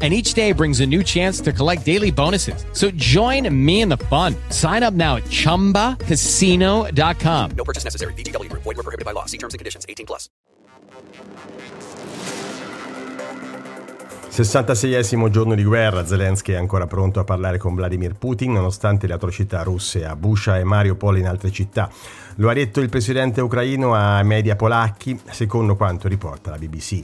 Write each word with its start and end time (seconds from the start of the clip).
and 0.00 0.14
each 0.14 0.32
day 0.32 0.52
brings 0.52 0.80
a 0.80 0.86
new 0.86 1.02
chance 1.02 1.42
to 1.42 1.52
collect 1.52 1.84
daily 1.84 2.10
bonuses. 2.10 2.64
So 2.72 2.90
join 2.92 3.54
me 3.54 3.82
in 3.82 3.90
the 3.90 3.98
fun. 4.08 4.34
Sign 4.48 4.82
up 4.82 4.94
now 4.94 5.16
at 5.16 5.24
ChumbaCasino.com. 5.24 7.50
No 7.54 7.64
purchase 7.64 7.84
necessary. 7.84 8.14
VGW. 8.14 8.50
Void 8.52 8.64
were 8.64 8.76
prohibited 8.76 9.04
by 9.04 9.12
law. 9.12 9.26
See 9.26 9.36
terms 9.36 9.52
and 9.52 9.58
conditions. 9.58 9.84
18 9.86 10.06
plus. 10.06 10.30
66esimo 14.30 15.28
giorno 15.28 15.56
di 15.56 15.64
guerra, 15.64 16.06
Zelensky 16.06 16.52
è 16.52 16.56
ancora 16.56 16.86
pronto 16.86 17.18
a 17.18 17.24
parlare 17.24 17.58
con 17.58 17.74
Vladimir 17.74 18.14
Putin 18.14 18.52
nonostante 18.52 19.08
le 19.08 19.14
atrocità 19.14 19.62
russe 19.62 20.06
a 20.06 20.14
Busha 20.14 20.56
e 20.56 20.62
Mariupol 20.62 21.18
in 21.18 21.26
altre 21.26 21.50
città. 21.50 21.90
Lo 22.36 22.48
ha 22.48 22.54
detto 22.54 22.80
il 22.80 22.88
presidente 22.88 23.40
ucraino 23.40 23.92
a 23.92 24.22
media 24.22 24.54
polacchi, 24.54 25.20
secondo 25.30 25.74
quanto 25.74 26.06
riporta 26.06 26.50
la 26.50 26.58
BBC. 26.58 27.02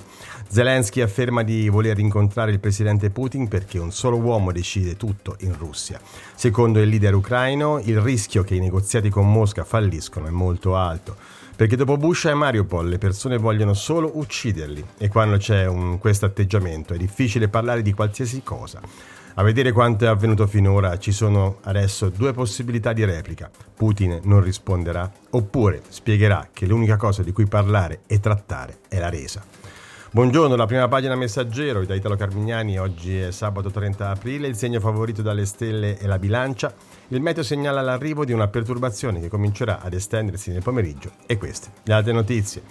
Zelensky 0.48 1.00
afferma 1.00 1.42
di 1.42 1.68
voler 1.68 1.98
incontrare 1.98 2.52
il 2.52 2.60
presidente 2.60 3.10
Putin 3.10 3.48
perché 3.48 3.78
un 3.78 3.90
solo 3.90 4.16
uomo 4.16 4.52
decide 4.52 4.96
tutto 4.96 5.36
in 5.40 5.56
Russia. 5.58 6.00
Secondo 6.34 6.80
il 6.80 6.88
leader 6.88 7.14
ucraino, 7.14 7.80
il 7.84 8.00
rischio 8.00 8.42
che 8.42 8.54
i 8.54 8.60
negoziati 8.60 9.10
con 9.10 9.30
Mosca 9.30 9.64
falliscono 9.64 10.26
è 10.26 10.30
molto 10.30 10.76
alto. 10.76 11.16
Perché 11.56 11.74
dopo 11.74 11.96
Bush 11.96 12.26
e 12.26 12.34
Mariupol 12.34 12.88
le 12.88 12.98
persone 12.98 13.38
vogliono 13.38 13.74
solo 13.74 14.12
ucciderli 14.18 14.84
e 14.98 15.08
quando 15.08 15.36
c'è 15.38 15.66
questo 15.98 16.26
atteggiamento 16.26 16.94
è 16.94 16.98
difficile 16.98 17.48
parlare 17.48 17.82
di 17.82 17.92
qualsiasi 17.92 18.42
cosa. 18.42 18.80
A 19.38 19.42
vedere 19.42 19.72
quanto 19.72 20.04
è 20.04 20.08
avvenuto 20.08 20.46
finora 20.46 20.98
ci 20.98 21.12
sono 21.12 21.58
adesso 21.64 22.08
due 22.08 22.32
possibilità 22.32 22.92
di 22.92 23.04
replica. 23.04 23.50
Putin 23.74 24.20
non 24.24 24.42
risponderà 24.42 25.10
oppure 25.30 25.82
spiegherà 25.88 26.48
che 26.52 26.66
l'unica 26.66 26.96
cosa 26.96 27.22
di 27.22 27.32
cui 27.32 27.46
parlare 27.46 28.00
e 28.06 28.20
trattare 28.20 28.78
è 28.88 28.98
la 28.98 29.10
resa. 29.10 29.44
Buongiorno, 30.16 30.56
la 30.56 30.64
prima 30.64 30.88
pagina 30.88 31.14
messaggero 31.14 31.84
da 31.84 31.94
Italo 31.94 32.16
Carmignani, 32.16 32.78
oggi 32.78 33.18
è 33.18 33.30
sabato 33.30 33.70
30 33.70 34.08
aprile, 34.08 34.46
il 34.46 34.56
segno 34.56 34.80
favorito 34.80 35.20
dalle 35.20 35.44
stelle 35.44 35.98
è 35.98 36.06
la 36.06 36.18
bilancia, 36.18 36.72
il 37.08 37.20
meteo 37.20 37.42
segnala 37.42 37.82
l'arrivo 37.82 38.24
di 38.24 38.32
una 38.32 38.48
perturbazione 38.48 39.20
che 39.20 39.28
comincerà 39.28 39.82
ad 39.82 39.92
estendersi 39.92 40.50
nel 40.50 40.62
pomeriggio 40.62 41.10
e 41.26 41.36
queste, 41.36 41.68
le 41.82 41.92
altre 41.92 42.12
notizie. 42.12 42.62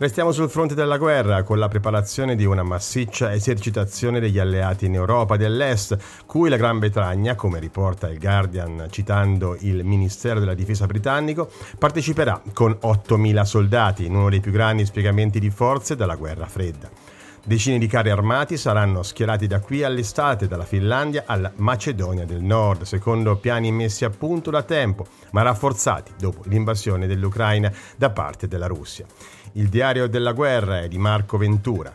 Restiamo 0.00 0.32
sul 0.32 0.48
fronte 0.48 0.74
della 0.74 0.96
guerra 0.96 1.42
con 1.42 1.58
la 1.58 1.68
preparazione 1.68 2.34
di 2.34 2.46
una 2.46 2.62
massiccia 2.62 3.34
esercitazione 3.34 4.18
degli 4.18 4.38
alleati 4.38 4.86
in 4.86 4.94
Europa 4.94 5.36
dell'Est, 5.36 6.24
cui 6.24 6.48
la 6.48 6.56
Gran 6.56 6.78
Bretagna, 6.78 7.34
come 7.34 7.58
riporta 7.58 8.08
il 8.08 8.18
Guardian 8.18 8.86
citando 8.88 9.58
il 9.60 9.84
Ministero 9.84 10.40
della 10.40 10.54
Difesa 10.54 10.86
britannico, 10.86 11.50
parteciperà 11.78 12.40
con 12.54 12.78
8.000 12.80 13.42
soldati 13.42 14.06
in 14.06 14.14
uno 14.14 14.30
dei 14.30 14.40
più 14.40 14.52
grandi 14.52 14.86
spiegamenti 14.86 15.38
di 15.38 15.50
forze 15.50 15.96
dalla 15.96 16.16
guerra 16.16 16.46
fredda. 16.46 17.09
Decine 17.42 17.78
di 17.78 17.86
carri 17.86 18.10
armati 18.10 18.56
saranno 18.56 19.02
schierati 19.02 19.46
da 19.46 19.60
qui 19.60 19.82
all'estate, 19.82 20.46
dalla 20.46 20.64
Finlandia 20.64 21.24
alla 21.26 21.50
Macedonia 21.56 22.26
del 22.26 22.42
Nord, 22.42 22.82
secondo 22.82 23.36
piani 23.36 23.72
messi 23.72 24.04
a 24.04 24.10
punto 24.10 24.50
da 24.50 24.62
tempo, 24.62 25.06
ma 25.30 25.42
rafforzati 25.42 26.12
dopo 26.18 26.42
l'invasione 26.44 27.06
dell'Ucraina 27.06 27.72
da 27.96 28.10
parte 28.10 28.46
della 28.46 28.66
Russia. 28.66 29.06
Il 29.52 29.68
diario 29.68 30.06
della 30.06 30.32
guerra 30.32 30.80
è 30.80 30.88
di 30.88 30.98
Marco 30.98 31.38
Ventura. 31.38 31.92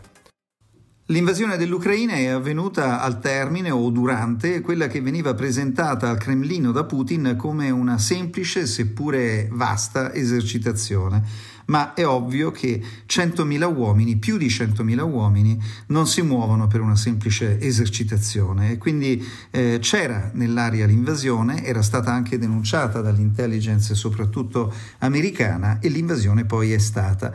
L'invasione 1.10 1.56
dell'Ucraina 1.56 2.14
è 2.14 2.26
avvenuta 2.26 3.00
al 3.00 3.20
termine 3.20 3.70
o 3.70 3.90
durante 3.90 4.60
quella 4.60 4.88
che 4.88 5.00
veniva 5.00 5.34
presentata 5.34 6.10
al 6.10 6.18
Cremlino 6.18 6.72
da 6.72 6.82
Putin 6.82 7.36
come 7.38 7.70
una 7.70 7.96
semplice, 7.96 8.66
seppure 8.66 9.48
vasta, 9.52 10.12
esercitazione. 10.12 11.22
Ma 11.66 11.94
è 11.94 12.04
ovvio 12.04 12.50
che 12.50 12.82
100.000 13.06 13.72
uomini, 13.72 14.16
più 14.16 14.36
di 14.36 14.48
100.000 14.48 15.08
uomini, 15.08 15.62
non 15.88 16.08
si 16.08 16.22
muovono 16.22 16.66
per 16.66 16.80
una 16.80 16.96
semplice 16.96 17.60
esercitazione 17.60 18.72
e 18.72 18.78
quindi 18.78 19.24
eh, 19.52 19.78
c'era 19.80 20.32
nell'aria 20.34 20.86
l'invasione, 20.86 21.62
era 21.62 21.82
stata 21.82 22.12
anche 22.12 22.36
denunciata 22.36 23.00
dall'intelligence 23.00 23.94
soprattutto 23.94 24.74
americana 24.98 25.78
e 25.78 25.88
l'invasione 25.88 26.44
poi 26.46 26.72
è 26.72 26.78
stata. 26.78 27.32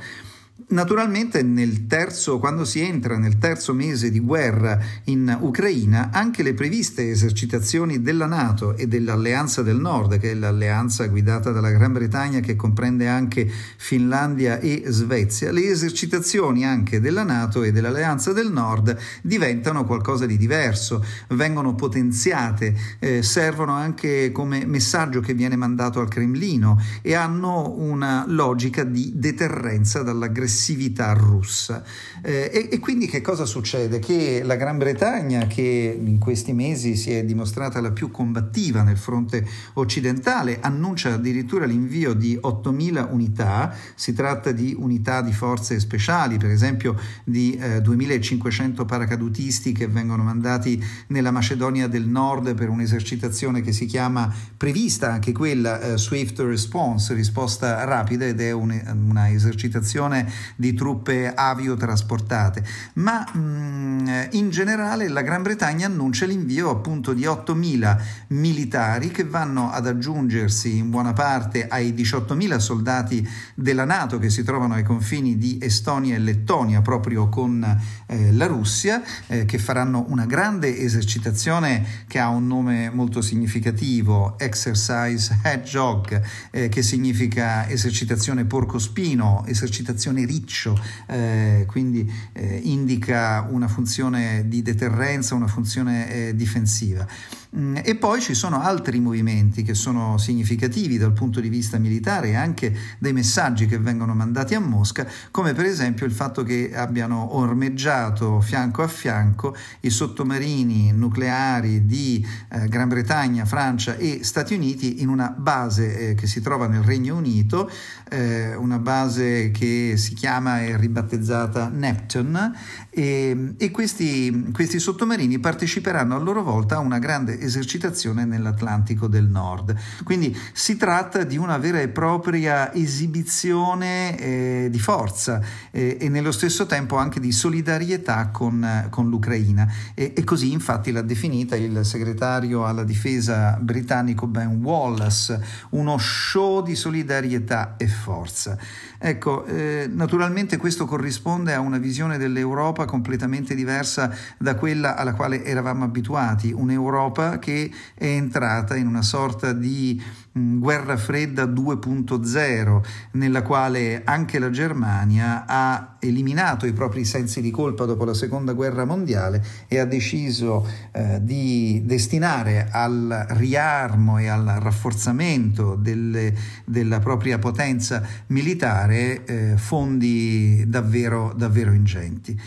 Naturalmente 0.71 1.43
nel 1.43 1.85
terzo, 1.85 2.39
quando 2.39 2.63
si 2.63 2.79
entra 2.79 3.17
nel 3.17 3.37
terzo 3.37 3.73
mese 3.73 4.09
di 4.09 4.21
guerra 4.21 4.79
in 5.05 5.37
Ucraina, 5.41 6.11
anche 6.13 6.43
le 6.43 6.53
previste 6.53 7.09
esercitazioni 7.09 8.01
della 8.01 8.25
Nato 8.25 8.77
e 8.77 8.87
dell'Alleanza 8.87 9.63
del 9.63 9.75
Nord, 9.75 10.17
che 10.17 10.31
è 10.31 10.33
l'alleanza 10.33 11.07
guidata 11.07 11.51
dalla 11.51 11.71
Gran 11.71 11.91
Bretagna 11.91 12.39
che 12.39 12.55
comprende 12.55 13.09
anche 13.09 13.51
Finlandia 13.75 14.59
e 14.59 14.83
Svezia, 14.87 15.51
le 15.51 15.67
esercitazioni 15.69 16.65
anche 16.65 17.01
della 17.01 17.23
Nato 17.23 17.63
e 17.63 17.73
dell'Alleanza 17.73 18.31
del 18.31 18.49
Nord 18.49 18.97
diventano 19.23 19.83
qualcosa 19.83 20.25
di 20.25 20.38
diverso, 20.38 21.03
vengono 21.31 21.75
potenziate, 21.75 22.73
eh, 22.99 23.21
servono 23.23 23.73
anche 23.73 24.31
come 24.31 24.65
messaggio 24.65 25.19
che 25.19 25.33
viene 25.33 25.57
mandato 25.57 25.99
al 25.99 26.07
Cremlino 26.07 26.79
e 27.01 27.13
hanno 27.13 27.73
una 27.77 28.23
logica 28.25 28.85
di 28.85 29.11
deterrenza 29.15 30.01
dall'aggressione 30.01 30.59
aggressività 30.61 31.13
russa. 31.13 31.83
Eh, 32.22 32.51
e, 32.53 32.69
e, 32.72 32.79
quindi 32.79 33.07
che 33.07 33.22
cosa 33.22 33.45
succede? 33.45 33.97
Che 33.99 34.44
la 34.44 34.55
Gran 34.55 34.77
Bretagna, 34.77 35.47
che 35.47 35.99
in 35.99 36.19
questi 36.19 36.53
mesi 36.53 36.95
si 36.95 37.11
è 37.11 37.23
dimostrata 37.23 37.81
la 37.81 37.91
più 37.91 38.11
combattiva 38.11 38.83
nel 38.83 38.97
fronte 38.97 39.45
occidentale, 39.73 40.59
annuncia 40.61 41.13
addirittura 41.13 41.66
l'invio 41.66 42.13
di 42.13 42.39
8.000 42.41 43.07
unità, 43.11 43.75
si 43.95 44.13
tratta 44.13 44.51
di 44.51 44.75
unità 44.77 45.21
di 45.21 45.33
forze 45.33 45.79
speciali, 45.79 46.38
per 46.38 46.51
esempio 46.51 46.95
di 47.23 47.57
eh, 47.59 47.79
2.500 47.79 48.85
paracadutisti 48.85 49.71
che 49.71 49.88
vengono 49.88 50.23
mandati 50.23 50.81
nella 51.07 51.31
Macedonia 51.31 51.88
del 51.88 52.05
Nord 52.05 52.53
per 52.53 52.69
un'esercitazione 52.69 53.61
che 53.61 53.71
si 53.71 53.85
chiama 53.85 54.31
prevista 54.55 55.11
anche 55.11 55.31
quella 55.31 55.79
eh, 55.81 55.97
Swift 55.97 56.39
Response, 56.39 57.13
risposta 57.13 57.83
rapida 57.83 58.25
ed 58.25 58.39
è 58.39 58.51
un, 58.51 58.69
una 59.07 59.31
esercitazione 59.31 60.29
di 60.56 60.73
truppe 60.73 61.34
aviotrasportate, 61.34 62.63
ma 62.94 63.25
mh, 63.31 63.39
mm, 63.39 64.07
in 64.31 64.50
generale 64.50 65.07
la 65.07 65.22
Gran 65.22 65.44
Bretagna 65.44 65.88
annuncia 65.88 66.25
l'invio 66.25 66.69
appunto 66.69 67.13
di 67.13 67.23
8.000 67.23 67.97
militari 68.28 69.09
che 69.09 69.23
vanno 69.23 69.72
ad 69.72 69.88
aggiungersi 69.88 70.78
in 70.78 70.89
buona 70.89 71.13
parte 71.13 71.67
ai 71.67 71.94
18.000 71.94 72.57
soldati 72.57 73.28
della 73.56 73.85
Nato 73.85 74.19
che 74.19 74.29
si 74.29 74.44
trovano 74.44 74.75
ai 74.75 74.84
confini 74.84 75.38
di 75.38 75.57
Estonia 75.62 76.15
e 76.15 76.19
Lettonia 76.19 76.81
proprio 76.81 77.30
con 77.30 77.63
eh, 78.06 78.31
la 78.31 78.45
Russia, 78.45 79.01
eh, 79.27 79.45
che 79.45 79.57
faranno 79.57 80.06
una 80.09 80.25
grande 80.25 80.77
esercitazione 80.77 81.86
che 82.07 82.19
ha 82.19 82.30
un 82.30 82.48
nome 82.48 82.89
molto 82.89 83.21
significativo, 83.21 84.38
Exercise 84.38 85.39
Hedgehog, 85.44 86.21
eh, 86.51 86.69
che 86.69 86.81
significa 86.81 87.68
esercitazione 87.69 88.45
porcospino, 88.45 89.44
esercitazione 89.48 90.25
riccio, 90.41 90.79
eh, 91.07 91.65
quindi 91.67 92.11
eh, 92.33 92.59
indica 92.63 93.47
una 93.49 93.67
funzione 93.67 94.47
di 94.47 94.61
deterrenza, 94.61 95.35
una 95.35 95.47
funzione 95.47 96.11
eh, 96.11 96.35
difensiva. 96.35 97.07
Mm, 97.53 97.80
e 97.83 97.95
poi 97.95 98.21
ci 98.21 98.33
sono 98.33 98.62
altri 98.62 99.01
movimenti 99.01 99.62
che 99.63 99.74
sono 99.74 100.18
significativi 100.18 100.98
dal 100.98 101.12
punto 101.12 101.42
di 101.42 101.50
vista 101.50 101.77
militare 101.77 102.30
e 102.30 102.36
anche 102.36 102.74
dei 102.98 103.12
messaggi 103.12 103.65
che 103.65 103.77
vengono 103.77 104.13
mandati 104.13 104.56
a 104.56 104.62
Mosca, 104.62 105.06
come 105.31 105.51
per 105.51 105.65
esempio 105.65 106.06
il 106.06 106.13
fatto 106.13 106.44
che 106.44 106.71
abbiano 106.74 107.36
ormeggiato 107.36 108.39
fianco 108.39 108.83
a 108.83 108.88
fianco 108.88 109.53
i 109.81 109.89
sottomarini 109.89 110.94
nucleari 110.94 111.86
di 111.86 112.25
eh, 112.51 112.69
Gran 112.69 112.88
Bretagna, 112.88 113.44
Francia 113.44 113.98
e 113.98 114.24
Stati 114.24 114.53
Uniti 114.53 115.01
in 115.01 115.09
una 115.09 115.36
base 115.38 116.12
eh, 116.12 116.15
che 116.15 116.27
si 116.27 116.39
trova 116.39 116.68
nel 116.68 116.83
Regno 116.83 117.18
Unito, 117.18 117.69
eh, 118.09 118.56
una 118.56 118.80
base 118.80 119.51
che 119.51 119.95
si 119.98 120.13
chiama 120.13 120.62
e 120.62 120.77
ribattezzata 120.77 121.68
Neptune 121.68 122.53
e, 122.89 123.56
e 123.57 123.71
questi, 123.71 124.51
questi 124.53 124.80
sottomarini 124.80 125.38
parteciperanno 125.39 126.15
a 126.15 126.19
loro 126.19 126.44
volta 126.44 126.75
a 126.75 126.80
una 126.80 126.98
grande 126.98 127.39
esercitazione 127.41 128.25
nell'Atlantico 128.25 129.07
del 129.07 129.25
Nord. 129.25 129.75
Quindi 130.03 130.38
si 130.53 130.77
tratta 130.77 131.23
di 131.23 131.38
una 131.38 131.57
vera 131.57 131.79
e 131.79 131.89
propria 131.89 132.73
esibizione 132.73 134.17
eh, 134.17 134.67
di 134.69 134.79
forza 134.79 135.41
eh, 135.71 135.97
e 135.99 136.09
nello 136.09 136.31
stesso 136.31 136.65
tempo 136.65 136.97
anche 136.97 137.19
di 137.19 137.31
solidarietà 137.31 138.29
con, 138.29 138.88
con 138.89 139.09
l'Ucraina. 139.09 139.71
E, 139.93 140.13
e, 140.15 140.23
così 140.23 140.51
infatti 140.51 140.91
l'ha 140.91 141.01
definita 141.01 141.55
il 141.55 141.81
segretario 141.83 142.65
alla 142.65 142.83
difesa 142.83 143.57
britannico 143.61 144.27
Ben 144.27 144.61
Wallace, 144.61 145.39
uno 145.71 145.97
show 145.97 146.63
di 146.63 146.75
solidarietà 146.75 147.75
e 147.77 147.88
forza. 147.88 148.57
Ecco, 149.03 149.45
eh, 149.45 149.89
naturalmente 149.91 150.57
questo 150.57 150.85
corrisponde 150.85 151.53
a 151.53 151.59
una 151.59 151.79
visione 151.79 152.17
dell'Europa 152.17 152.85
completamente 152.85 153.55
diversa 153.55 154.13
da 154.38 154.55
quella 154.55 154.95
alla 154.95 155.13
quale 155.13 155.43
eravamo 155.43 155.83
abituati, 155.83 156.51
un'Europa 156.51 157.31
che 157.39 157.72
è 157.94 158.06
entrata 158.06 158.75
in 158.75 158.88
una 158.88 159.01
sorta 159.01 159.54
di 159.54 160.01
mm, 160.38 160.60
guerra 160.60 160.98
fredda 160.98 161.45
2.0, 161.45 162.81
nella 163.12 163.42
quale 163.42 164.01
anche 164.04 164.39
la 164.39 164.50
Germania 164.50 165.45
ha 165.45 165.98
eliminato 166.00 166.66
i 166.66 166.74
propri 166.74 167.06
sensi 167.06 167.42
di 167.42 167.51
colpa 167.51 167.86
dopo 167.86 168.06
la 168.06 168.13
seconda 168.13 168.54
guerra 168.54 168.86
mondiale 168.86 169.44
e 169.68 169.80
ha 169.80 169.86
deciso 169.86 170.68
eh, 170.92 171.19
di 171.22 171.81
destinare 171.86 172.69
al 172.72 173.25
riarmo 173.30 174.18
e 174.18 174.27
al 174.27 174.45
rafforzamento 174.60 175.75
delle, 175.75 176.34
della 176.66 177.00
propria 177.00 177.38
potenza 177.38 178.01
militare 178.27 179.24
eh, 179.25 179.57
fondi 179.57 180.63
davvero, 180.68 181.34
davvero 181.36 181.72
ingenti. 181.72 182.39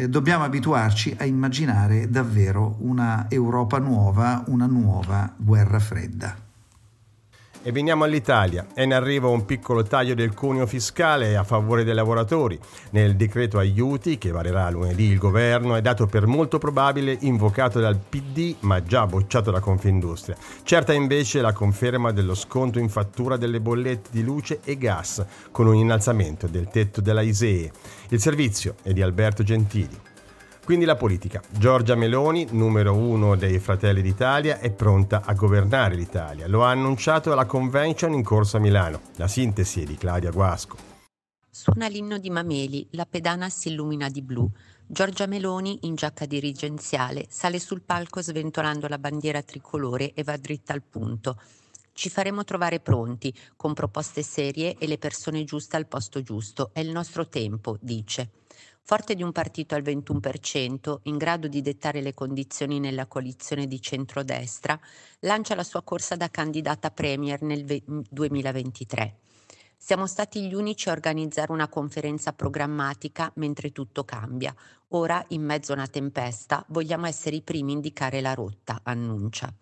Eh, 0.00 0.08
dobbiamo 0.08 0.44
abituarci 0.44 1.14
a 1.18 1.26
immaginare 1.26 2.08
davvero 2.08 2.76
una 2.78 3.26
Europa 3.28 3.78
nuova, 3.78 4.42
una 4.46 4.64
nuova 4.64 5.30
guerra 5.36 5.78
fredda. 5.78 6.49
E 7.62 7.72
veniamo 7.72 8.04
all'Italia. 8.04 8.68
È 8.72 8.80
in 8.80 8.94
arrivo 8.94 9.30
un 9.30 9.44
piccolo 9.44 9.82
taglio 9.82 10.14
del 10.14 10.32
cuneo 10.32 10.66
fiscale 10.66 11.36
a 11.36 11.44
favore 11.44 11.84
dei 11.84 11.92
lavoratori. 11.92 12.58
Nel 12.92 13.16
decreto 13.16 13.58
aiuti, 13.58 14.16
che 14.16 14.30
varerà 14.30 14.70
lunedì 14.70 15.04
il 15.04 15.18
governo, 15.18 15.74
è 15.74 15.82
dato 15.82 16.06
per 16.06 16.26
molto 16.26 16.56
probabile 16.56 17.18
invocato 17.20 17.78
dal 17.78 17.98
PD, 17.98 18.56
ma 18.60 18.82
già 18.82 19.06
bocciato 19.06 19.50
da 19.50 19.60
Confindustria. 19.60 20.38
Certa 20.62 20.94
invece 20.94 21.42
la 21.42 21.52
conferma 21.52 22.12
dello 22.12 22.34
sconto 22.34 22.78
in 22.78 22.88
fattura 22.88 23.36
delle 23.36 23.60
bollette 23.60 24.08
di 24.10 24.22
luce 24.22 24.60
e 24.64 24.78
gas, 24.78 25.22
con 25.50 25.66
un 25.66 25.74
innalzamento 25.74 26.46
del 26.46 26.68
tetto 26.70 27.02
della 27.02 27.20
ISEE. 27.20 27.70
Il 28.08 28.20
servizio 28.20 28.76
è 28.82 28.94
di 28.94 29.02
Alberto 29.02 29.42
Gentili. 29.42 30.09
Quindi 30.70 30.86
la 30.86 30.94
politica. 30.94 31.42
Giorgia 31.50 31.96
Meloni, 31.96 32.46
numero 32.52 32.94
uno 32.94 33.34
dei 33.34 33.58
Fratelli 33.58 34.02
d'Italia, 34.02 34.60
è 34.60 34.70
pronta 34.70 35.22
a 35.24 35.34
governare 35.34 35.96
l'Italia. 35.96 36.46
Lo 36.46 36.64
ha 36.64 36.70
annunciato 36.70 37.32
alla 37.32 37.44
convention 37.44 38.12
in 38.12 38.22
corso 38.22 38.56
a 38.56 38.60
Milano. 38.60 39.00
La 39.16 39.26
sintesi 39.26 39.82
è 39.82 39.84
di 39.84 39.96
Claudia 39.96 40.30
Guasco. 40.30 40.76
Suona 41.50 41.88
l'inno 41.88 42.18
di 42.18 42.30
Mameli, 42.30 42.86
la 42.92 43.04
pedana 43.04 43.48
si 43.48 43.70
illumina 43.70 44.08
di 44.08 44.22
blu. 44.22 44.48
Giorgia 44.86 45.26
Meloni, 45.26 45.76
in 45.82 45.96
giacca 45.96 46.24
dirigenziale, 46.24 47.26
sale 47.28 47.58
sul 47.58 47.82
palco 47.82 48.22
sventolando 48.22 48.86
la 48.86 48.98
bandiera 48.98 49.42
tricolore 49.42 50.12
e 50.14 50.22
va 50.22 50.36
dritta 50.36 50.72
al 50.72 50.82
punto. 50.88 51.36
Ci 52.00 52.08
faremo 52.08 52.44
trovare 52.44 52.80
pronti, 52.80 53.30
con 53.56 53.74
proposte 53.74 54.22
serie 54.22 54.78
e 54.78 54.86
le 54.86 54.96
persone 54.96 55.44
giuste 55.44 55.76
al 55.76 55.86
posto 55.86 56.22
giusto. 56.22 56.70
È 56.72 56.80
il 56.80 56.88
nostro 56.88 57.28
tempo, 57.28 57.76
dice. 57.78 58.30
Forte 58.80 59.14
di 59.14 59.22
un 59.22 59.32
partito 59.32 59.74
al 59.74 59.82
21%, 59.82 61.00
in 61.02 61.18
grado 61.18 61.46
di 61.46 61.60
dettare 61.60 62.00
le 62.00 62.14
condizioni 62.14 62.80
nella 62.80 63.04
coalizione 63.04 63.66
di 63.66 63.82
centrodestra, 63.82 64.80
lancia 65.18 65.54
la 65.54 65.62
sua 65.62 65.82
corsa 65.82 66.16
da 66.16 66.30
candidata 66.30 66.90
premier 66.90 67.42
nel 67.42 67.66
2023. 67.84 69.16
Siamo 69.76 70.06
stati 70.06 70.48
gli 70.48 70.54
unici 70.54 70.88
a 70.88 70.92
organizzare 70.92 71.52
una 71.52 71.68
conferenza 71.68 72.32
programmatica 72.32 73.30
mentre 73.34 73.72
tutto 73.72 74.06
cambia. 74.06 74.54
Ora, 74.92 75.22
in 75.28 75.42
mezzo 75.42 75.72
a 75.72 75.74
una 75.74 75.86
tempesta, 75.86 76.64
vogliamo 76.68 77.04
essere 77.04 77.36
i 77.36 77.42
primi 77.42 77.72
a 77.72 77.74
indicare 77.74 78.22
la 78.22 78.32
rotta, 78.32 78.80
annuncia. 78.84 79.52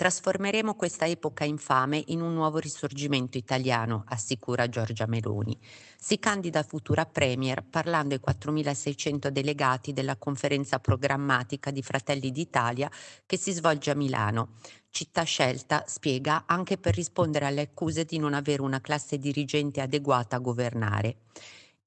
Trasformeremo 0.00 0.76
questa 0.76 1.06
epoca 1.06 1.44
infame 1.44 2.02
in 2.06 2.22
un 2.22 2.32
nuovo 2.32 2.56
risorgimento 2.56 3.36
italiano, 3.36 4.04
assicura 4.06 4.66
Giorgia 4.66 5.04
Meloni. 5.04 5.54
Si 5.98 6.18
candida 6.18 6.62
futura 6.62 7.04
Premier 7.04 7.62
parlando 7.62 8.14
ai 8.14 8.20
4.600 8.26 9.28
delegati 9.28 9.92
della 9.92 10.16
conferenza 10.16 10.78
programmatica 10.78 11.70
di 11.70 11.82
Fratelli 11.82 12.30
d'Italia 12.30 12.90
che 13.26 13.36
si 13.36 13.52
svolge 13.52 13.90
a 13.90 13.94
Milano. 13.94 14.54
Città 14.88 15.22
scelta, 15.24 15.84
spiega, 15.86 16.44
anche 16.46 16.78
per 16.78 16.94
rispondere 16.94 17.44
alle 17.44 17.60
accuse 17.60 18.06
di 18.06 18.16
non 18.16 18.32
avere 18.32 18.62
una 18.62 18.80
classe 18.80 19.18
dirigente 19.18 19.82
adeguata 19.82 20.36
a 20.36 20.38
governare 20.38 21.16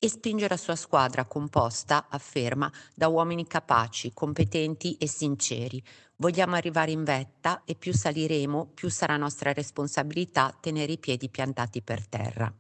e 0.04 0.10
spinge 0.10 0.50
la 0.50 0.58
sua 0.58 0.76
squadra 0.76 1.24
composta, 1.24 2.08
afferma, 2.10 2.70
da 2.94 3.08
uomini 3.08 3.48
capaci, 3.48 4.12
competenti 4.14 4.98
e 4.98 5.08
sinceri. 5.08 5.82
Vogliamo 6.18 6.56
arrivare 6.56 6.92
in 6.92 7.06
vetta 7.06 7.62
e 7.64 7.76
più 7.76 7.94
saliremo, 7.94 8.72
più 8.74 8.90
sarà 8.90 9.16
nostra 9.16 9.54
responsabilità 9.54 10.54
tenere 10.60 10.92
i 10.92 10.98
piedi 10.98 11.30
piantati 11.30 11.82
per 11.82 12.06
terra. 12.06 12.54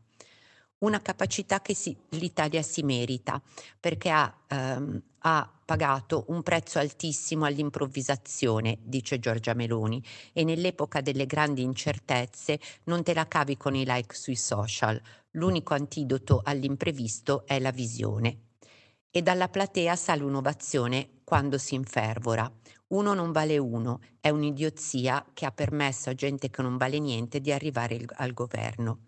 Una 0.77 1.01
capacità 1.01 1.59
che 1.61 1.75
si, 1.75 1.93
l'Italia 2.11 2.61
si 2.61 2.81
merita 2.81 3.41
perché 3.77 4.09
ha, 4.09 4.33
ehm, 4.47 5.01
ha 5.19 5.51
pagato 5.65 6.23
un 6.27 6.43
prezzo 6.43 6.79
altissimo 6.79 7.43
all'improvvisazione, 7.43 8.77
dice 8.81 9.19
Giorgia 9.19 9.53
Meloni, 9.53 10.01
e 10.31 10.45
nell'epoca 10.45 11.01
delle 11.01 11.25
grandi 11.25 11.61
incertezze 11.61 12.57
non 12.85 13.03
te 13.03 13.13
la 13.13 13.27
cavi 13.27 13.57
con 13.57 13.75
i 13.75 13.83
like 13.85 14.15
sui 14.15 14.37
social. 14.37 15.01
L'unico 15.35 15.73
antidoto 15.73 16.41
all'imprevisto 16.43 17.45
è 17.47 17.59
la 17.59 17.71
visione. 17.71 18.49
E 19.09 19.21
dalla 19.23 19.49
platea 19.49 19.95
sale 19.95 20.23
un'ovazione 20.23 21.21
quando 21.23 21.57
si 21.57 21.73
infervora. 21.73 22.51
Uno 22.89 23.15
non 23.15 23.31
vale 23.31 23.57
uno, 23.57 23.99
è 24.19 24.29
un'idiozia 24.29 25.25
che 25.33 25.47
ha 25.47 25.51
permesso 25.51 26.11
a 26.11 26.13
gente 26.13 26.51
che 26.51 26.61
non 26.61 26.77
vale 26.77 26.99
niente 26.99 27.39
di 27.39 27.51
arrivare 27.51 28.05
al 28.15 28.33
governo. 28.33 29.05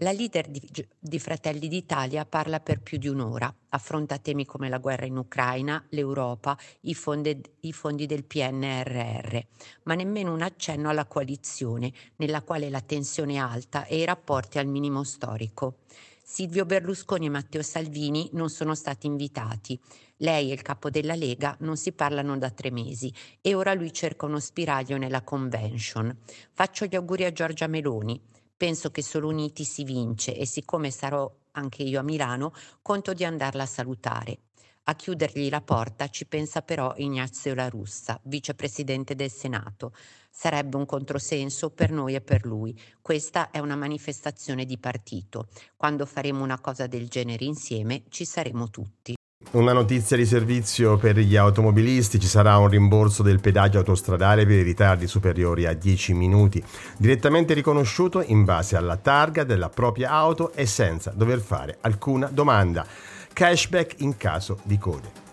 La 0.00 0.12
leader 0.12 0.46
di, 0.48 0.60
di, 0.98 1.18
Fratelli 1.18 1.68
d'Italia 1.68 2.26
parla 2.26 2.60
per 2.60 2.82
più 2.82 2.98
di 2.98 3.08
un'ora, 3.08 3.50
affronta 3.70 4.18
temi 4.18 4.44
come 4.44 4.68
la 4.68 4.76
guerra 4.76 5.06
in 5.06 5.16
Ucraina, 5.16 5.82
l'Europa, 5.88 6.54
i 6.82 6.94
fondi, 6.94 7.40
i 7.60 7.72
fondi 7.72 8.04
del 8.04 8.24
PNRR, 8.24 9.38
ma 9.84 9.94
nemmeno 9.94 10.34
un 10.34 10.42
accenno 10.42 10.90
alla 10.90 11.06
coalizione, 11.06 11.90
nella 12.16 12.42
quale 12.42 12.68
la 12.68 12.82
tensione 12.82 13.34
è 13.34 13.38
alta 13.38 13.86
e 13.86 13.96
i 13.96 14.04
rapporti 14.04 14.58
al 14.58 14.66
minimo 14.66 15.02
storico. 15.02 15.78
Silvio 16.22 16.66
Berlusconi 16.66 17.26
e 17.26 17.30
Matteo 17.30 17.62
Salvini 17.62 18.28
non 18.34 18.50
sono 18.50 18.74
stati 18.74 19.06
invitati. 19.06 19.80
Lei 20.18 20.50
e 20.50 20.52
il 20.52 20.60
capo 20.60 20.90
della 20.90 21.14
Lega 21.14 21.56
non 21.60 21.78
si 21.78 21.92
parlano 21.92 22.36
da 22.36 22.50
tre 22.50 22.70
mesi 22.70 23.10
e 23.40 23.54
ora 23.54 23.72
lui 23.72 23.92
cerca 23.94 24.26
uno 24.26 24.40
spiraglio 24.40 24.98
nella 24.98 25.22
convention. 25.22 26.14
Faccio 26.52 26.84
gli 26.84 26.96
auguri 26.96 27.24
a 27.24 27.32
Giorgia 27.32 27.66
Meloni. 27.66 28.20
Penso 28.56 28.90
che 28.90 29.02
solo 29.02 29.28
uniti 29.28 29.64
si 29.64 29.84
vince 29.84 30.34
e 30.34 30.46
siccome 30.46 30.90
sarò 30.90 31.30
anche 31.52 31.82
io 31.82 32.00
a 32.00 32.02
Milano, 32.02 32.52
conto 32.80 33.12
di 33.12 33.24
andarla 33.24 33.64
a 33.64 33.66
salutare. 33.66 34.38
A 34.84 34.94
chiudergli 34.94 35.50
la 35.50 35.60
porta 35.60 36.08
ci 36.08 36.26
pensa 36.26 36.62
però 36.62 36.94
Ignazio 36.96 37.54
La 37.54 37.68
Russa, 37.68 38.20
vicepresidente 38.22 39.16
del 39.16 39.32
Senato. 39.32 39.92
Sarebbe 40.30 40.76
un 40.76 40.86
controsenso 40.86 41.70
per 41.70 41.90
noi 41.90 42.14
e 42.14 42.20
per 42.20 42.46
lui. 42.46 42.78
Questa 43.02 43.50
è 43.50 43.58
una 43.58 43.74
manifestazione 43.74 44.64
di 44.64 44.78
partito. 44.78 45.48
Quando 45.76 46.06
faremo 46.06 46.44
una 46.44 46.60
cosa 46.60 46.86
del 46.86 47.08
genere 47.08 47.44
insieme 47.44 48.04
ci 48.10 48.24
saremo 48.24 48.70
tutti. 48.70 49.15
Una 49.52 49.72
notizia 49.72 50.16
di 50.16 50.26
servizio 50.26 50.96
per 50.96 51.16
gli 51.18 51.36
automobilisti, 51.36 52.18
ci 52.18 52.26
sarà 52.26 52.58
un 52.58 52.68
rimborso 52.68 53.22
del 53.22 53.40
pedaggio 53.40 53.78
autostradale 53.78 54.44
per 54.44 54.56
i 54.56 54.62
ritardi 54.62 55.06
superiori 55.06 55.66
a 55.66 55.72
10 55.72 56.14
minuti, 56.14 56.62
direttamente 56.98 57.54
riconosciuto 57.54 58.22
in 58.22 58.44
base 58.44 58.76
alla 58.76 58.96
targa 58.96 59.44
della 59.44 59.68
propria 59.68 60.10
auto 60.10 60.52
e 60.52 60.66
senza 60.66 61.12
dover 61.14 61.40
fare 61.40 61.78
alcuna 61.82 62.28
domanda. 62.30 62.84
Cashback 63.32 64.00
in 64.00 64.16
caso 64.16 64.58
di 64.64 64.78
code. 64.78 65.25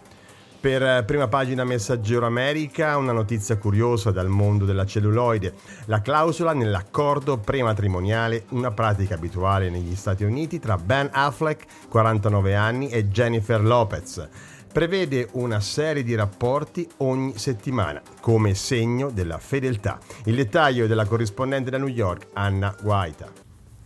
Per 0.64 1.04
prima 1.04 1.28
pagina 1.28 1.66
Messaggero 1.66 2.26
America, 2.26 2.96
una 2.96 3.12
notizia 3.12 3.58
curiosa 3.58 4.12
dal 4.12 4.30
mondo 4.30 4.64
della 4.64 4.86
celluloide. 4.86 5.56
La 5.88 6.00
clausola 6.02 6.54
nell'accordo 6.54 7.38
prematrimoniale, 7.38 8.46
una 8.52 8.72
pratica 8.72 9.16
abituale 9.16 9.70
negli 9.70 9.94
Stati 9.94 10.24
Uniti 10.24 10.60
tra 10.60 10.78
Ben 10.78 11.10
Affleck, 11.12 11.66
49 11.90 12.56
anni, 12.56 12.88
e 12.88 13.10
Jennifer 13.10 13.62
Lopez. 13.62 14.26
Prevede 14.72 15.28
una 15.34 15.60
serie 15.60 16.02
di 16.02 16.16
rapporti 16.16 16.90
ogni 17.00 17.38
settimana, 17.38 18.02
come 18.22 18.56
segno 18.56 19.10
della 19.10 19.40
fedeltà. 19.40 20.00
Il 20.24 20.36
dettaglio 20.36 20.86
è 20.86 20.88
della 20.88 21.06
corrispondente 21.06 21.72
da 21.72 21.78
New 21.78 21.88
York, 21.88 22.28
Anna 22.36 22.74
Guaita. 22.82 23.43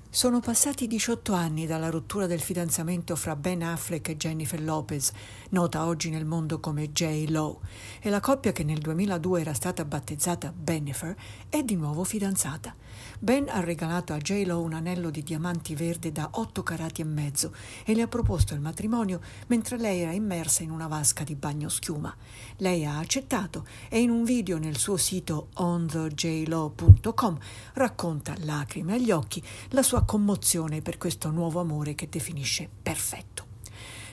Sono 0.09 0.39
passati 0.39 0.87
18 0.87 1.33
anni 1.33 1.67
dalla 1.67 1.89
rottura 1.89 2.27
del 2.27 2.39
fidanzamento 2.39 3.15
fra 3.17 3.35
Ben 3.35 3.61
Affleck 3.61 4.07
e 4.07 4.15
Jennifer 4.15 4.59
Lopez, 4.59 5.11
nota 5.49 5.85
oggi 5.85 6.09
nel 6.09 6.25
mondo 6.25 6.61
come 6.61 6.91
J-Lo, 6.91 7.59
e 7.99 8.09
la 8.09 8.21
coppia 8.21 8.53
che 8.53 8.63
nel 8.63 8.79
2002 8.79 9.41
era 9.41 9.53
stata 9.53 9.83
battezzata 9.83 10.53
Bennifer 10.55 11.13
è 11.49 11.61
di 11.61 11.75
nuovo 11.75 12.05
fidanzata. 12.05 12.73
Ben 13.19 13.49
ha 13.49 13.59
regalato 13.61 14.13
a 14.13 14.17
J-Lo 14.17 14.61
un 14.61 14.73
anello 14.73 15.09
di 15.09 15.23
diamanti 15.23 15.75
verde 15.75 16.11
da 16.11 16.29
8 16.33 16.63
carati 16.63 17.01
e 17.01 17.05
mezzo 17.05 17.53
e 17.83 17.95
le 17.95 18.03
ha 18.03 18.07
proposto 18.07 18.53
il 18.53 18.59
matrimonio 18.59 19.19
mentre 19.47 19.77
lei 19.77 20.01
era 20.01 20.11
immersa 20.11 20.63
in 20.63 20.71
una 20.71 20.87
vasca 20.87 21.23
di 21.23 21.35
bagno 21.35 21.69
schiuma. 21.69 22.15
Lei 22.57 22.85
ha 22.85 22.97
accettato 22.99 23.65
e 23.89 23.99
in 23.99 24.09
un 24.09 24.23
video 24.23 24.57
nel 24.57 24.77
suo 24.77 24.97
sito 24.97 25.49
onthejlo.com 25.53 27.37
racconta 27.73 28.35
lacrime 28.39 28.93
agli 28.93 29.11
occhi 29.11 29.43
la 29.69 29.83
sua 29.83 30.03
commozione 30.03 30.81
per 30.81 30.97
questo 30.97 31.31
nuovo 31.31 31.59
amore 31.59 31.95
che 31.95 32.07
definisce 32.09 32.69
perfetto. 32.81 33.46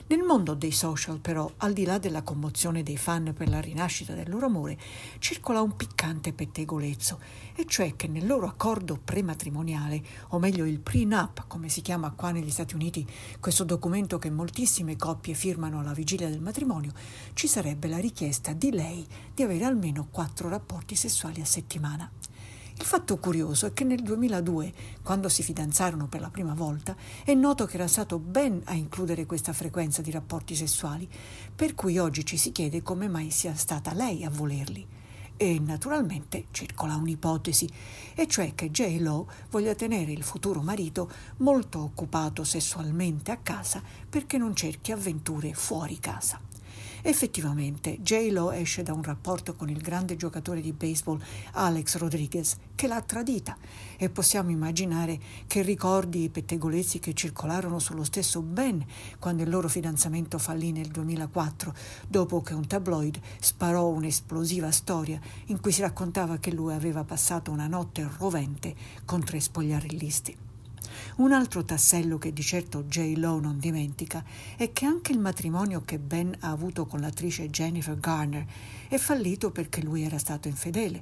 Nel 0.07 0.21
mondo 0.21 0.53
dei 0.53 0.71
social, 0.71 1.19
però, 1.19 1.51
al 1.57 1.73
di 1.73 1.83
là 1.83 1.97
della 1.97 2.21
commozione 2.21 2.83
dei 2.83 2.95
fan 2.95 3.33
per 3.35 3.49
la 3.49 3.59
rinascita 3.59 4.13
del 4.13 4.29
loro 4.29 4.45
amore, 4.45 4.77
circola 5.17 5.63
un 5.63 5.75
piccante 5.75 6.31
pettegolezzo, 6.31 7.19
e 7.55 7.65
cioè 7.65 7.95
che 7.95 8.07
nel 8.07 8.27
loro 8.27 8.45
accordo 8.45 8.99
prematrimoniale, 9.03 10.03
o 10.29 10.37
meglio 10.37 10.63
il 10.65 10.79
prenup, 10.79 11.45
come 11.47 11.69
si 11.69 11.81
chiama 11.81 12.11
qua 12.11 12.29
negli 12.29 12.51
Stati 12.51 12.75
Uniti, 12.75 13.03
questo 13.39 13.63
documento 13.63 14.19
che 14.19 14.29
moltissime 14.29 14.95
coppie 14.95 15.33
firmano 15.33 15.79
alla 15.79 15.93
vigilia 15.93 16.29
del 16.29 16.39
matrimonio, 16.39 16.91
ci 17.33 17.47
sarebbe 17.47 17.87
la 17.87 17.97
richiesta 17.97 18.53
di 18.53 18.69
lei 18.69 19.03
di 19.33 19.41
avere 19.41 19.65
almeno 19.65 20.07
quattro 20.11 20.49
rapporti 20.49 20.93
sessuali 20.93 21.41
a 21.41 21.45
settimana. 21.45 22.11
Il 22.77 22.83
fatto 22.83 23.17
curioso 23.17 23.67
è 23.67 23.73
che 23.73 23.85
nel 23.85 24.01
2002, 24.01 24.73
quando 25.01 25.29
si 25.29 25.43
fidanzarono 25.43 26.07
per 26.07 26.19
la 26.19 26.29
prima 26.29 26.53
volta, 26.53 26.93
è 27.23 27.33
noto 27.33 27.65
che 27.65 27.75
era 27.75 27.87
stato 27.87 28.19
Ben 28.19 28.61
a 28.65 28.73
includere 28.73 29.25
questa 29.25 29.53
frequenza 29.53 30.01
di 30.01 30.11
rapporti 30.11 30.55
sessuali, 30.55 31.09
per 31.55 31.73
cui 31.73 31.97
oggi 31.97 32.25
ci 32.25 32.35
si 32.35 32.51
chiede 32.51 32.83
come 32.83 33.07
mai 33.07 33.31
sia 33.31 33.55
stata 33.55 33.93
lei 33.93 34.25
a 34.25 34.29
volerli. 34.29 34.85
E 35.37 35.59
naturalmente 35.59 36.47
circola 36.51 36.95
un'ipotesi, 36.95 37.69
e 38.13 38.27
cioè 38.27 38.53
che 38.53 38.69
J. 38.69 38.99
Lo 38.99 39.29
voglia 39.49 39.73
tenere 39.73 40.11
il 40.11 40.23
futuro 40.23 40.61
marito 40.61 41.09
molto 41.37 41.79
occupato 41.79 42.43
sessualmente 42.43 43.31
a 43.31 43.37
casa 43.37 43.81
perché 44.09 44.37
non 44.37 44.53
cerchi 44.53 44.91
avventure 44.91 45.53
fuori 45.53 45.97
casa. 45.99 46.44
Effettivamente, 47.07 48.01
J-Lo 48.01 48.49
esce 48.51 48.81
da 48.81 48.91
un 48.91 49.03
rapporto 49.03 49.53
con 49.53 49.69
il 49.69 49.79
grande 49.79 50.15
giocatore 50.15 50.59
di 50.59 50.73
baseball 50.73 51.21
Alex 51.51 51.97
Rodriguez 51.97 52.57
che 52.73 52.87
l'ha 52.87 52.99
tradita 53.03 53.55
e 53.95 54.09
possiamo 54.09 54.49
immaginare 54.49 55.19
che 55.45 55.61
ricordi 55.61 56.23
i 56.23 56.29
pettegolezzi 56.29 56.97
che 56.97 57.13
circolarono 57.13 57.77
sullo 57.77 58.03
stesso 58.03 58.41
Ben 58.41 58.83
quando 59.19 59.43
il 59.43 59.51
loro 59.51 59.69
fidanzamento 59.69 60.39
fallì 60.39 60.71
nel 60.71 60.87
2004 60.87 61.75
dopo 62.07 62.41
che 62.41 62.55
un 62.55 62.65
tabloid 62.65 63.19
sparò 63.39 63.85
un'esplosiva 63.85 64.71
storia 64.71 65.19
in 65.45 65.59
cui 65.59 65.71
si 65.71 65.81
raccontava 65.81 66.37
che 66.37 66.51
lui 66.51 66.73
aveva 66.73 67.03
passato 67.03 67.51
una 67.51 67.67
notte 67.67 68.09
rovente 68.17 68.73
con 69.05 69.23
tre 69.23 69.39
spogliarellisti. 69.39 70.44
Un 71.17 71.31
altro 71.31 71.63
tassello 71.63 72.17
che 72.17 72.33
di 72.33 72.41
certo 72.41 72.83
J. 72.83 73.13
Lo 73.15 73.39
non 73.39 73.57
dimentica 73.57 74.21
è 74.57 74.73
che 74.73 74.85
anche 74.85 75.13
il 75.13 75.19
matrimonio 75.19 75.81
che 75.85 75.97
Ben 75.97 76.35
ha 76.41 76.49
avuto 76.49 76.85
con 76.85 76.99
l'attrice 76.99 77.49
Jennifer 77.49 77.97
Garner 77.97 78.45
è 78.89 78.97
fallito 78.97 79.49
perché 79.49 79.81
lui 79.81 80.03
era 80.03 80.17
stato 80.17 80.49
infedele. 80.49 81.01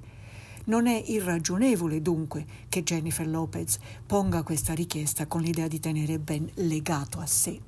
Non 0.66 0.86
è 0.86 1.04
irragionevole 1.08 2.00
dunque 2.04 2.46
che 2.70 2.84
Jennifer 2.84 3.28
Lopez 3.28 3.80
ponga 4.06 4.44
questa 4.44 4.74
richiesta 4.74 5.26
con 5.26 5.42
l'idea 5.42 5.68
di 5.68 5.80
tenere 5.80 6.20
Ben 6.20 6.48
legato 6.58 7.20
a 7.20 7.26
sé. 7.26 7.60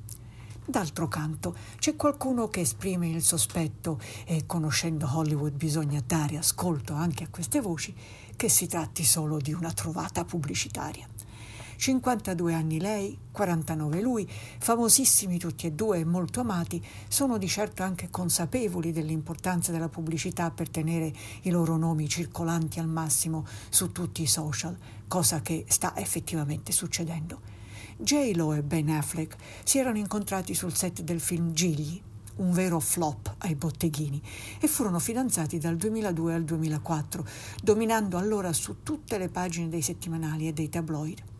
D'altro 0.64 1.08
canto, 1.08 1.56
c'è 1.80 1.96
qualcuno 1.96 2.48
che 2.50 2.60
esprime 2.60 3.10
il 3.10 3.24
sospetto, 3.24 4.00
e 4.24 4.46
conoscendo 4.46 5.10
Hollywood 5.12 5.54
bisogna 5.54 6.02
dare 6.06 6.38
ascolto 6.38 6.94
anche 6.94 7.24
a 7.24 7.30
queste 7.30 7.60
voci, 7.60 7.92
che 8.36 8.50
si 8.50 8.68
tratti 8.68 9.04
solo 9.04 9.40
di 9.40 9.52
una 9.52 9.72
trovata 9.72 10.24
pubblicitaria. 10.26 11.08
52 11.78 12.54
anni 12.54 12.80
lei, 12.80 13.18
49 13.32 14.02
lui, 14.02 14.30
famosissimi 14.60 15.38
tutti 15.38 15.68
e 15.68 15.72
due 15.72 16.00
e 16.00 16.06
molto 16.06 16.40
amati, 16.40 16.84
sono 17.08 17.38
di 17.38 17.48
certo 17.48 17.84
anche 17.84 18.10
consapevoli 18.10 18.92
dell'importanza 18.92 19.72
della 19.72 19.90
pubblicità 19.90 20.52
per 20.52 20.70
tenere 20.70 21.14
i 21.42 21.50
loro 21.50 21.78
nomi 21.78 22.08
circolanti 22.08 22.80
al 22.80 22.88
massimo 22.88 23.46
su 23.70 23.92
tutti 23.92 24.22
i 24.22 24.28
social, 24.28 24.78
cosa 25.08 25.42
che 25.42 25.66
sta 25.68 25.96
effettivamente 25.98 26.72
succedendo. 26.72 27.54
J-Lo 27.98 28.54
e 28.54 28.62
Ben 28.62 28.90
Affleck 28.90 29.38
si 29.64 29.78
erano 29.78 29.98
incontrati 29.98 30.54
sul 30.54 30.76
set 30.76 31.02
del 31.02 31.22
film 31.22 31.54
Gigli, 31.54 32.02
un 32.38 32.52
vero 32.52 32.80
flop 32.80 33.36
ai 33.40 33.56
botteghini, 33.56 34.22
e 34.60 34.68
furono 34.68 35.00
fidanzati 35.00 35.58
dal 35.58 35.78
2002 35.78 36.34
al 36.34 36.44
2004, 36.44 37.26
dominando 37.64 38.18
allora 38.18 38.52
su 38.52 38.84
tutte 38.84 39.18
le 39.18 39.30
pagine 39.30 39.70
dei 39.70 39.82
settimanali 39.82 40.48
e 40.48 40.54
dei 40.54 40.68
tabloid. 40.68 41.35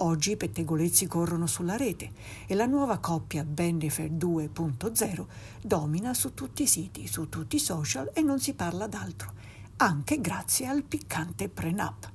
Oggi 0.00 0.32
i 0.32 0.36
pettegolezzi 0.36 1.06
corrono 1.06 1.46
sulla 1.46 1.76
rete 1.76 2.10
e 2.46 2.54
la 2.54 2.66
nuova 2.66 2.98
coppia 2.98 3.44
Bennifer 3.44 4.10
2.0 4.10 5.24
domina 5.62 6.12
su 6.12 6.34
tutti 6.34 6.64
i 6.64 6.66
siti, 6.66 7.06
su 7.06 7.30
tutti 7.30 7.56
i 7.56 7.60
social 7.60 8.10
e 8.12 8.20
non 8.20 8.38
si 8.38 8.52
parla 8.52 8.86
d'altro, 8.86 9.32
anche 9.76 10.20
grazie 10.20 10.66
al 10.66 10.82
piccante 10.82 11.48
prenup. 11.48 12.10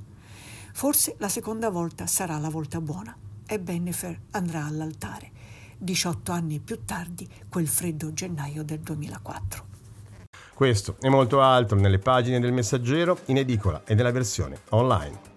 Forse 0.74 1.16
la 1.18 1.28
seconda 1.28 1.70
volta 1.70 2.06
sarà 2.06 2.38
la 2.38 2.50
volta 2.50 2.80
buona 2.80 3.16
e 3.48 3.60
Bennifer 3.60 4.20
andrà 4.32 4.64
all'altare. 4.66 5.32
18 5.80 6.32
anni 6.32 6.60
più 6.60 6.86
tardi, 6.86 7.28
quel 7.50 7.68
freddo 7.68 8.14
gennaio 8.14 8.64
del 8.64 8.82
2004. 8.82 9.66
Questo 10.54 10.98
e 11.02 11.10
molto 11.10 11.42
altro 11.42 11.80
nelle 11.80 11.98
pagine 11.98 12.40
del 12.40 12.54
Messaggero, 12.54 13.18
in 13.26 13.38
edicola 13.38 13.82
e 13.86 13.96
nella 13.96 14.12
versione 14.12 14.60
online. 14.70 15.31